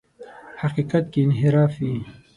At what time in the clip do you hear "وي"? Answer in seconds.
1.83-1.95